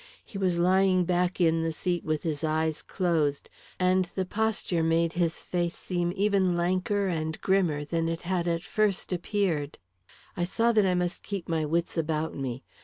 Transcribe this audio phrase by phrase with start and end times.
[0.25, 5.13] He was lying back in the seat with his eyes closed, and the posture made
[5.13, 9.77] his face seem even lanker and grimmer than it had at first appeared.
[10.35, 12.63] I saw that I must keep my wits about me.